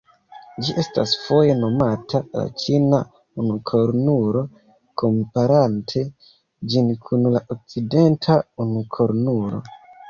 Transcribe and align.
Ĝi 0.67 0.71
estas 0.83 1.11
foje 1.25 1.57
nomata 1.59 2.21
la 2.37 2.45
"ĉina 2.63 3.01
unukornulo", 3.45 4.43
komparante 5.05 6.05
ĝin 6.73 6.93
kun 7.07 7.33
la 7.37 7.47
okcidenta 7.59 8.43
unukornulo. 8.67 9.67